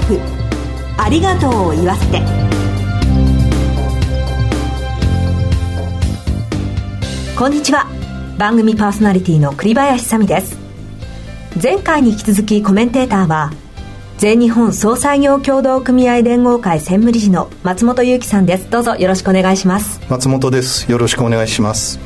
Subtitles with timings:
[0.00, 0.20] イフ。
[0.96, 2.20] ありがとうを言わせて。
[7.36, 7.86] こんにちは。
[8.38, 10.58] 番組パーソナリティの栗林さみです。
[11.62, 13.52] 前回に引き続きコメンテーターは
[14.18, 18.70] 全日本総裁業協同組合連合会専務理事の松本裕樹さんです。
[18.70, 20.00] どうぞよろしくお願いします。
[20.08, 20.90] 松本です。
[20.90, 21.98] よろしくお願いします。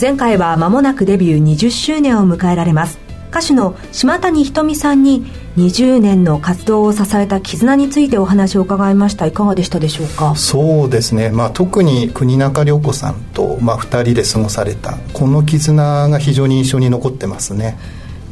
[0.00, 2.98] 前回は間もなくデビュー20周年を迎えられます
[3.32, 5.24] 歌手の島谷ひとみさんに
[5.56, 9.26] 20年の活動を支えた絆についてお話を伺いました。
[9.26, 10.36] いかがでしたでしょうか？
[10.36, 17.78] そうですね、まあ、特に国中涼子さんと、まあ、2人で過ごされたこの絆が非常に印象に残ってますね。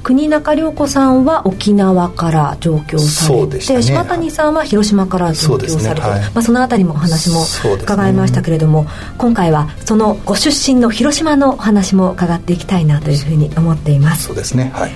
[0.02, 6.10] 国中涼子さんは沖縄から上京されて、ね、島谷さんは広島から上京されてそ,、ね。
[6.10, 7.42] はい、まあ、その辺りもお話も
[7.82, 14.24] 伺いましたけれども、ね、今回はそのご出身の広島のお話も伺っていきたいなというふうに思っています。
[14.24, 14.70] そうですね。
[14.74, 14.90] はい。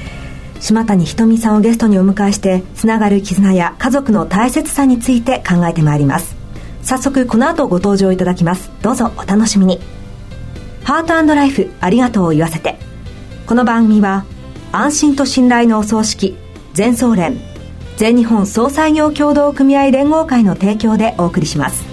[0.60, 6.34] 島谷ひとみさんをゲストにお迎えしてつながる絆や家族の大切さについて考えてまいります。
[6.82, 8.70] 早速この後ご登場いただきます。
[8.80, 9.80] どうぞお楽しみに。
[10.84, 12.78] ハートライフありがとうを言わせて。
[13.46, 14.24] この番組は
[14.76, 16.36] 安心と信頼のお葬式
[16.72, 17.38] 全総連
[17.96, 21.84] 全日本総裁業協同組合連合会の提供でお送りします。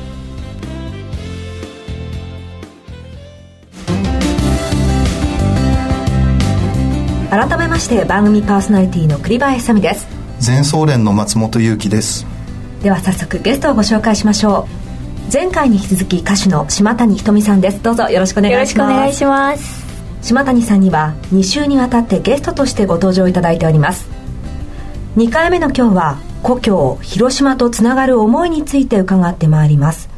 [7.29, 10.07] 改めまして番組パーソナリティの栗林さみです。
[10.39, 12.25] 全総連の松本裕樹です。
[12.81, 14.67] では早速ゲストをご紹介しましょ
[15.29, 15.31] う。
[15.31, 17.83] 前回に引き続き歌手の島谷ひとみさんです。
[17.83, 18.91] どうぞよろしくお願いします。
[18.91, 19.80] よろしくお願いします
[20.21, 24.07] 島谷さんには2週にわたってゲストとしてご登場いただいております。
[25.17, 30.09] 2回目の今日は故郷広島とつながる思いについて伺ってまいります。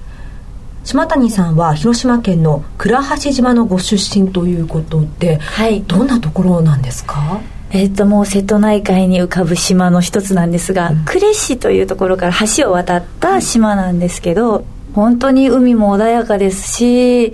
[0.83, 7.39] 島谷さんは広島県の倉橋島のご出身ということで、はい、どんなところなんですか？
[7.71, 17.33] えっともう瀬戸内海に浮かぶ島の一つなんですが、うん、呉市というところから橋を渡った島なんですけど本当に海も穏やかですし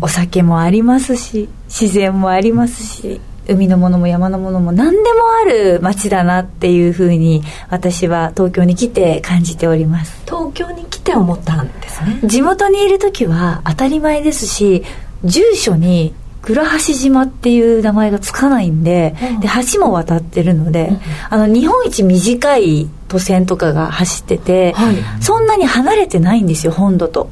[0.00, 10.22] お酒もありますし自然もありますし海のものも山のものも何でもある街だなっていうふうに私は東京に来て感じております。
[10.26, 12.20] 東京に来て思ったんですね。
[12.24, 14.84] 地元にいる時は当たり前ですし
[15.24, 21.00] 住所に倉橋島っていう名前がつかないんでうん、で橋も渡ってるので、うん、
[21.30, 27.28] あの日本一短い都線とかが走ってて、はい、そんなに離れてないんですよ本土と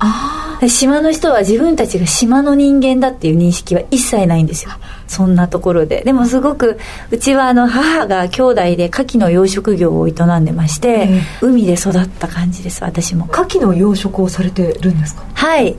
[0.69, 4.72] 島の人は自分たちが島の人間だっていう認識は一切ないんですよ。
[5.06, 6.03] そんなところで。
[6.04, 6.78] でもすごく
[7.10, 11.09] うちはあの母が兄弟で牡蠣の養殖業を営んでまして、
[11.41, 13.26] 海で育った感じです私も。
[13.32, 15.25] 牡蠣の養殖をされてるんですか？
[15.34, 15.76] はい。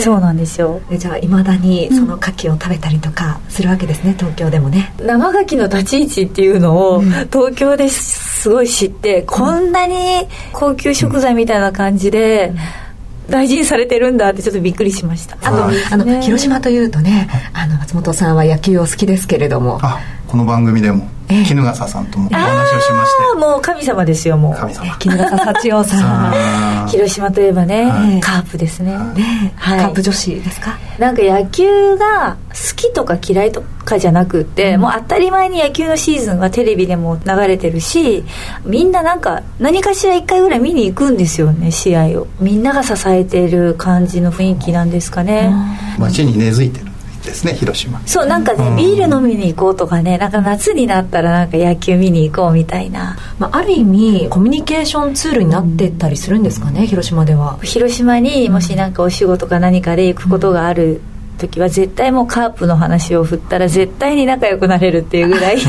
[0.00, 0.80] そうなんですよ。
[0.90, 4.94] じゃあいまだにその牡蠣を食べたりとかするわけですね、うん、東京でもね。
[5.00, 9.96] 生牡蠣の立ち位置っていうのを東京ですごい知って、こんなに
[10.52, 12.56] 高級食材みたいな感じで、うん
[13.28, 15.36] 大事にされてるんだってちょっとびっくりしました。
[15.40, 19.78] あと、ね、あの広島というとねあの松本さんは野球を好きですけれども。
[19.82, 19.98] あ
[20.28, 23.38] この番組でも衣笠さんともお話をしまして。
[23.38, 24.54] もう神様ですよもう。
[24.54, 24.96] 神様。
[24.96, 26.30] 衣笠幸男さ
[26.84, 26.88] ん。
[26.90, 28.96] 広島といえばね、はい、カープですね。
[29.14, 30.78] ね、はい、カープ女子ですか？
[30.98, 38.24] なんか野球が好きとか嫌いとかじゃなくて、うん、もう当たり前に野球のシーズンはテレビでも流れてるし
[38.66, 42.26] みんななんか何かしら一回ぐらい見に行くんですよね試合を。
[42.40, 45.50] みんなが支えてる感じの雰囲気なんですかね。
[45.98, 46.86] 街に根付いてる
[47.26, 48.00] ですね広島。
[48.06, 57.58] そうなんかね、ビール飲みに行こうとかねなんか夏になったらなんか野球見に行こうみたいな、まあ、ある意味コミュニケーションツールになってったりするんですかね、広島では。
[57.62, 61.00] 広島にもしなんかお仕事か何かで行くことがある、
[61.36, 65.58] 時は絶対もうカープの話を振ったら絶対に仲良くなれるっていうぐらい。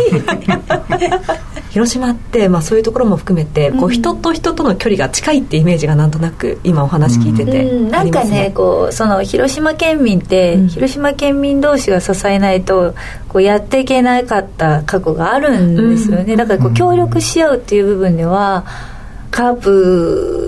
[1.70, 12.96] 広島って、まあ、そういうところも含めて、こう人と人との距離が近いってイメージがなんとなく今お話聞いてて、うん、なんかねこうその広島県民って、うん、広島県民同士が支えないと
[13.28, 18.66] こうやっていけなかった過去があるんですよね、だからこう協力し合うっていう部分では
[19.30, 20.47] カープ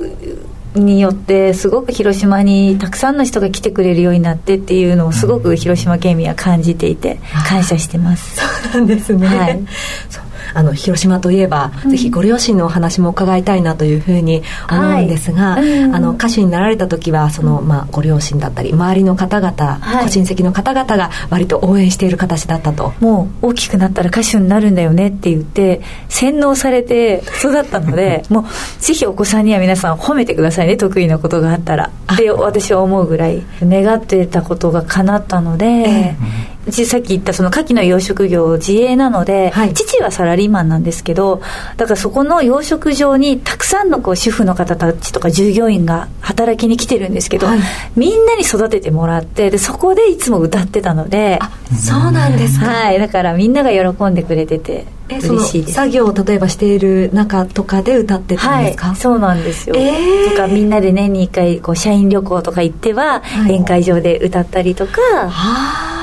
[0.80, 8.38] によってすごく広島にたくさんの人が来てくれるようになってっていうのをすごく広島県民は感じていて感謝してます。
[8.72, 9.60] そうなんですね、はい
[10.54, 15.80] あの広島といえば、うん、ぜひご両親のお話も伺いたいなというふうに思うんですが、はい。
[15.80, 22.94] うん、あの歌手になられた時はその、まあ、ご両親だったり周りの方々、はい、ご親戚の方々が割と応援している形だったと。
[23.00, 28.46] もう大きくなったら歌手になるんだよねって言って洗脳されて育ったので もう
[28.80, 31.90] ぜひお子さんには皆さん褒めてくださいね得意なことがあったら。
[32.14, 41.42] って私は思うぐらい願ってたことが叶ったので、えーさっき言ったその牡蠣の養殖業自営なので、はい、父はサラリーマンなんですけど
[41.78, 47.60] だからそこの養殖場にたくさんのこう主婦の方たちとか従業員が働きに来てるんですけど、はい、
[47.96, 51.40] みんなに育ててもらってでそこでいつも歌ってたので
[51.76, 55.74] そうなんですか、はい、だからみんなが喜んでくれてて嬉しいです。
[55.74, 65.99] 作業を例えばしている中とかで歌ってたんですか、はい、そうなんですよ、えー、とかみんなで年に1回こう社員旅行とか行っては、宴会場で歌ったりとか、はあ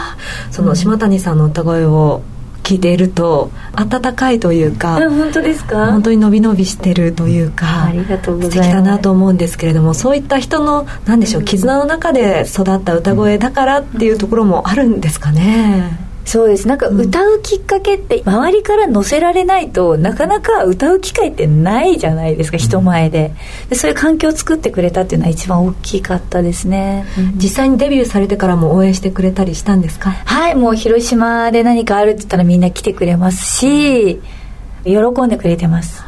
[0.50, 2.23] その島谷さんの歌声を
[2.62, 5.87] 聞いていると温かいというか、うん、本当ですか？
[5.87, 8.56] 本当に伸び伸びしてるというかありがとうございます。
[8.56, 16.69] 素敵だなと思うんですけれどもそういった人の何でしょう絆の中で育った歌声だからっていうところもあるんですかね、そうです。
[16.69, 23.32] なんか歌うきっかけって周りから乗せられないとなかなか歌う機会ってないじゃないですか人前で。
[23.70, 30.11] でそういう環境を作ってくれたっていうのは一番大きかったですね、うん、実際にデビューされてからも応援してくれたりしたんですか？
[30.11, 34.20] はいもう広島で何かあるって言ったらみんな来てくれますし
[34.84, 36.02] 喜んでくれてます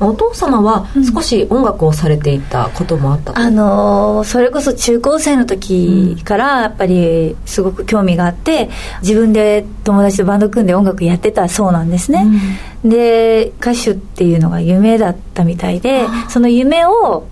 [0.00, 8.70] お父様は少し音楽をされていたこともあった、うん、あのそれこそ中高生の時からやっぱりすごく興味があって
[9.02, 12.26] 自分で友達とバンド組んで音楽やってたそうなんですね、
[12.84, 17.26] うん、で歌手っていうのが夢だったみたいでその夢を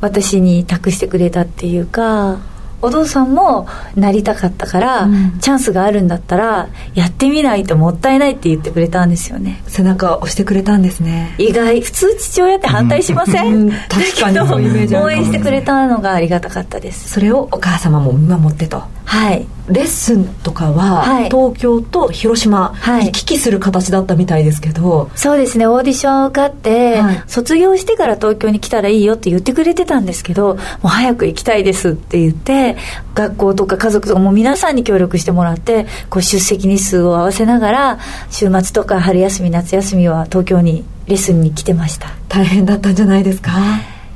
[0.00, 2.38] 私に託してくれたっていうか
[2.80, 3.66] お父さんも
[3.96, 9.62] なりたかったから、うん、チャンスがあるんだったらやってみないともったいないって言ってくれたんですよね。
[9.66, 11.34] 背中を押してくれたんですね。
[11.38, 11.80] 意外。
[11.80, 17.08] 普通父親って反対しません、うん、確かにそういうイメージ応援してくれたのがありがたかったです。
[17.08, 19.46] それをお母様も見守ってとはい。
[19.68, 25.10] レッスンとかは、はい、東京と広島、はい、行き来する形だったみたいですけど。
[25.14, 25.66] そうですね。
[25.66, 32.76] オーディション受かって、はい、卒業してから東京に来たらいいよって言ってくれてたんですけどもう早く行きたいですって言って
[33.14, 37.98] 学校とか家族とかもう皆さんに協力してもらってこう出席日数を合わせながら
[38.30, 42.08] 週末とか春休み夏休みは東京にレッスンに来てました。
[42.28, 43.52] 大変だったんじゃないですか？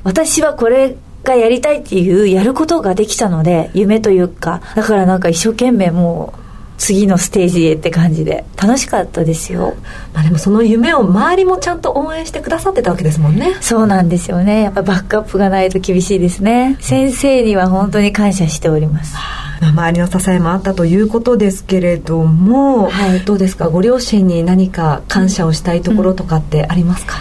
[0.04, 6.42] 私はこれがやりたいっていうやることができたので夢というかだからなんか一生懸命もう
[6.78, 8.44] 次のステージへって感じで。
[8.60, 9.74] 楽しかったですよ、
[10.14, 13.56] まあ、でもその夢を周りもちゃんと応援してくださってたわけですもんね。
[13.60, 14.62] そうなんですよね。
[14.62, 16.76] やっぱバックアップがないと厳しいですね。
[16.80, 19.16] 先生には本当に感謝しております、
[19.60, 23.69] 周りの支えもあったということですけれども、はい、どうですか？
[23.69, 27.16] ご両親に何か感謝をしたいところとかってありますか、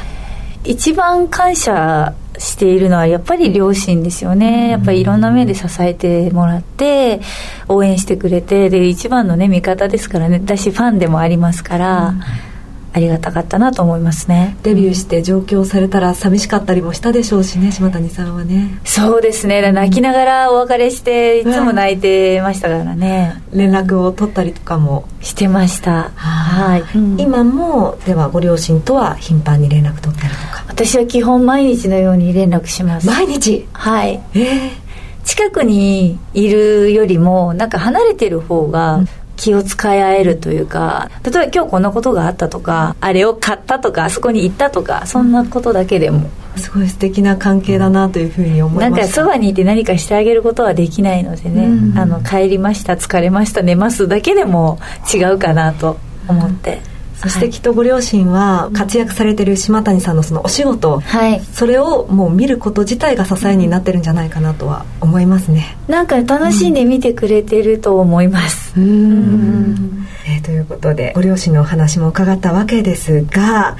[0.63, 7.21] うん、一番感謝しているのはやっぱり両親ですよね、やっぱりいろんな面で支えてもらって
[7.67, 10.41] 応援してくれてで一番のね味方ですからね。
[10.43, 12.21] 私ファンでもありますから、うん、
[12.93, 14.57] ありがたかったなと思いますね。
[14.63, 18.79] デビューして上京されたら寂しかったりもしたでしょうしね島谷さんはね。
[18.83, 19.71] そうですね。
[19.71, 25.05] 泣きながらお別れしていつも泣いてましたからね、うん、連絡を取ったりとかも。
[25.21, 26.09] してました。
[26.15, 30.65] はい、うん、今もではご両親とは頻繁に連絡取ったりとか。
[30.67, 33.05] 私は基本毎日のように連絡します。
[33.05, 33.67] 毎日？
[33.71, 34.19] はい。
[34.33, 34.71] ええー。
[35.23, 39.03] 近くにいるよりもなんか離れてる方が
[39.41, 54.77] 気を使い合えるというか例えば今日こんなことがあったとかあれを買ったとかあそこに行ったとかそんなことだけでもすごい素敵な関係だなというふうに思いますなんかそばにいて何かしてあげることはできないのでね、うん、あの帰りました疲れました寝ますだけでも
[55.11, 56.90] 違うかなと思って。
[57.21, 65.77] そしてきっとご両親は活躍されてる島谷さんのそのお仕事、はい、それをもう見ること自体が支えになってるんじゃないかなとは思いますね。
[65.87, 68.73] なんか楽しんで見てくれてると思います。
[68.75, 70.07] うん。
[70.25, 73.77] えー、ということでご両親のお話も伺ったわけですが、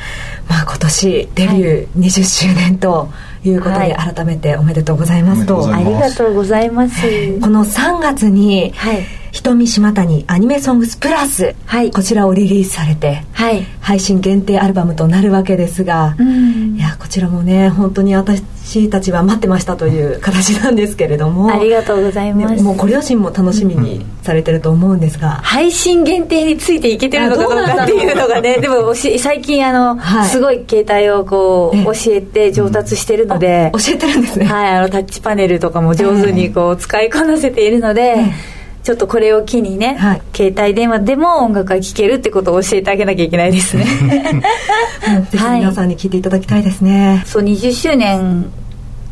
[0.48, 3.10] まあ、今年デビュー20周年と
[3.44, 7.02] いうことで、改めておめでとうございますと、ありがとうございます。
[7.40, 18.44] この3月に、はい瞳島谷アニメソングスプラス、はい、こちらをリリースされて、はい、配信限定アルバムとなるわけですが、いやこちらもね本当に私
[18.90, 21.50] たちは待ってましたという形なんですけれども。
[21.52, 34.46] ありがとうございます、ね、もうご両親も楽しみにされてると思うんですが、配信限定についていけてるのかどうかっていうのがねでも最近あの、はい、すごい携帯をこう教えて上達してるので、教えてるんですね。
[34.46, 43.86] はいあのタッチパネルとかも上手にこう使いこなせているので、えーちょっとこれを機にね、はい、携帯電話でも音楽が聴けるってことを教えてあげなきゃいけないですね。
[45.32, 48.52] ぜひ皆さんに聞いていただきたいですね、はい、そう20周年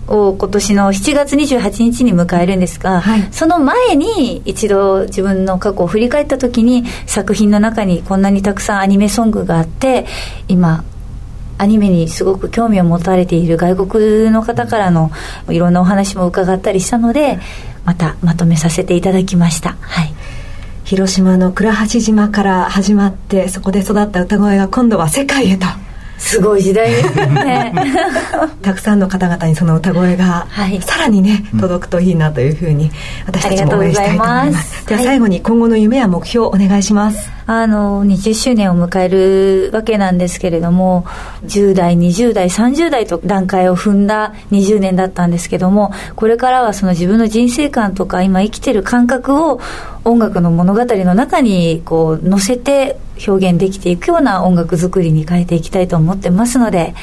[0.08, 10.06] を今年の7月28日に迎えるんですが、はい、その前に一度自分の過去を振り返った時に作品の中にこんなにたくさんアニメソングがあって
[10.48, 10.84] 今
[11.60, 15.12] アニメにすごく興味を持たれている外国の方からの
[15.50, 17.38] いろんなお話も伺ったりしたので
[17.84, 19.75] またまとめさせていただきました。
[19.82, 20.13] はい。
[20.86, 25.68] 広島の倉橋島から始まってそこで育った歌声が今度は世界へと。
[26.18, 27.74] すごい時代ですね。
[28.62, 32.92] たくさんの方々にその歌声が、はい、さらにね届くといいなというふうに
[33.25, 34.86] 私たちも応援したいと思います。
[34.86, 41.06] では最後に今後の夢や目標をお願いします、あの20周年を迎えるわけなんですけれども
[41.46, 49.60] 10代20代30代と段階を踏んだ20年だったんですけどもこれからはその自分の人生観とか今生きてる感覚を
[50.06, 56.94] 音楽の物語の中にこう乗せて表現できていくような音楽作りに変えていきたいと思ってますので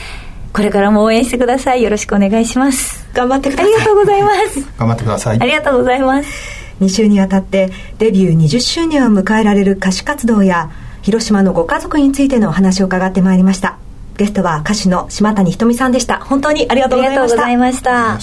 [0.53, 1.83] これからも応援してください。
[1.83, 3.05] よろしくお願いします。
[3.13, 3.75] 頑張ってください。
[3.75, 4.79] ありがとうございます。
[4.79, 5.41] 頑張ってください。
[5.41, 10.71] ありがとうございます2週にわたってデビュー20周年を迎えられる歌手活動や
[11.03, 13.79] 広島のご家族についてのお話を伺ってまいりました。
[14.17, 16.19] ゲストは歌手の島谷ひとみさんでした。
[16.21, 18.19] 本当にありがとうございました。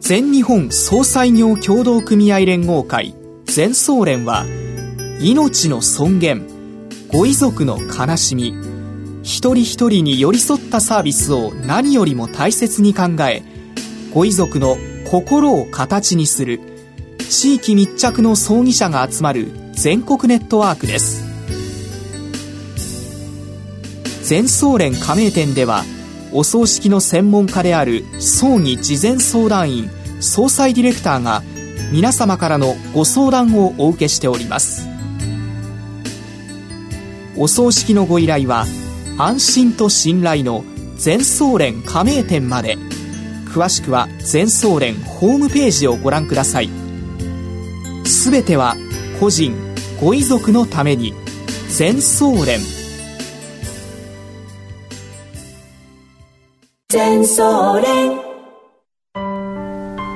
[0.00, 3.14] 全日本総裁業協同組合連合会
[3.46, 4.44] 全総連は
[5.18, 6.46] 命の尊厳
[7.08, 8.54] ご遺族の悲しみ
[9.22, 13.42] 一人一人に寄り添ったサービスを何よりも大切に考え
[14.14, 14.76] ご遺族の
[15.10, 16.60] 心を形にする
[17.28, 21.24] 地域密着の葬儀者が集まる全国ネットワークです。
[24.22, 25.82] 全総連加盟店では
[26.32, 29.90] お葬式の専門家である葬儀事前相談員
[30.20, 31.42] 総裁ディレクターが
[31.90, 34.86] 皆様からのご相談をお受けしております。
[37.36, 38.64] お葬式のご依頼は
[39.18, 40.64] 安心と信頼の
[40.96, 42.93] 全総連加盟店まで。
[43.54, 46.68] 詳しくは全総連ホームページをご覧ください。
[48.04, 48.74] すべては
[49.20, 49.54] 個人
[50.00, 51.14] ご遺族のために。
[51.68, 52.58] 全総連。
[56.88, 58.20] 全総連。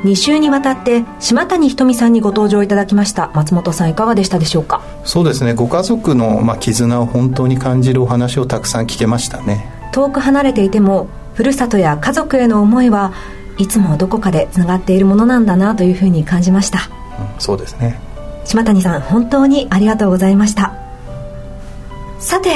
[0.04, 3.30] 2週にわたって島谷ひとみさんにご登場いただきました。
[3.34, 4.82] 松本さんいかがでしたでしょうか？
[5.04, 5.54] そうですね。
[5.54, 9.68] ご家族の、まあ、絆を本当に感じるお話をたくさん聞けましたね。
[9.92, 13.12] 遠く離れていてもふるさとや家族への思いは
[13.58, 16.90] いつもどこかでつながっているものなんだなというふうに感じました、
[17.34, 18.00] うん、そうですね。
[18.44, 20.74] 島谷さん本当にありがとうございました。
[22.18, 22.50] さて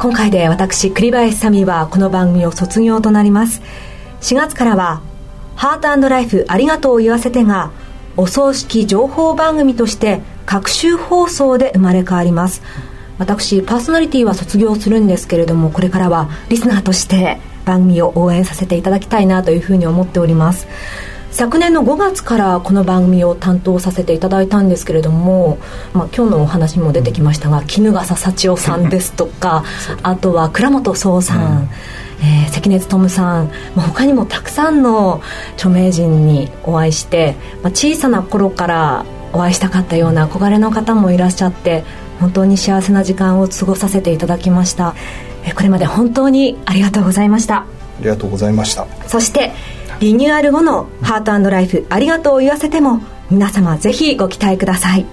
[0.00, 3.62] 今回で私栗林サミはこの番組を卒業となります。
[4.22, 5.02] 4月からは
[5.54, 7.70] ハートライフありがとうを言わせてが
[8.16, 12.60] お葬式情報番組として各週放送で生まれ変わります。
[13.18, 20.66] 私パーソナリティは卒業するんですけれどもこれからはリスナーとして番組を応援させていただきたいなというふうに思っております。
[21.30, 25.58] 昨年の5月からこの番組を担当させていただいたんですけれども、
[25.94, 29.64] まあ、今日のお話にも出てきましたが衣笠幸男さんですとか
[30.02, 31.68] あとは倉本壮さん、うん。
[32.22, 35.22] えー、関根勤さん、まあ、他にもたくさんの
[35.54, 41.84] 著名人にお会いして、まあ、小さな頃からお会いしたかったような憧れの方もいらっしゃって
[42.18, 47.56] 本当に幸せな時間を過ごさせていただきました、えー、これまで本当にありがとうございました。
[47.56, 47.64] あ
[48.00, 48.86] りがとうございました。
[49.06, 49.52] そして
[50.00, 55.06] リニューアル後の「ハートライフありがとうを言わせても」皆様ぜひご期待ください。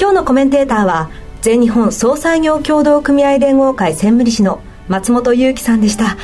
[0.00, 1.10] 今日のコメンテーターは
[1.42, 6.16] 全日本総裁業協同組合連合会専務理事の松本裕樹さんでした。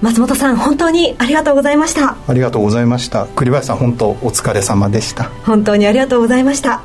[0.00, 2.16] 松本さん本当にありがとうございました。
[2.26, 3.26] ありがとうございました。
[3.34, 5.30] 栗林さん本当お疲れ様でした。
[5.44, 6.82] 本当にありがとうございました。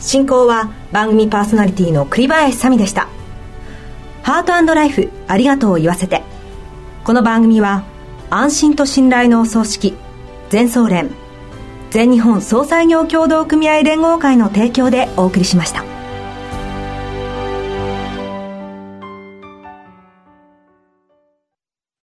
[0.00, 3.08] 進行は番組パーソナリティの栗林さみでした
[4.24, 6.22] ハートライフありがとうを言わせて。
[7.04, 7.84] この番組は
[8.30, 9.94] 安心と信頼のお葬式
[10.48, 11.10] 全総連
[11.90, 15.93] 全日本総裁業協同組合連合会の提供でお送りしました。